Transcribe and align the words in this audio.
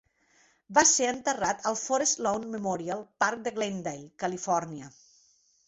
Va 0.77 0.83
ser 0.91 1.09
enterrat 1.15 1.67
al 1.73 1.77
Forest 1.81 2.23
Lawn 2.29 2.49
Memorial 2.55 3.05
Park 3.25 3.47
de 3.49 3.55
Glendale, 3.61 4.09
Califòrnia. 4.27 4.93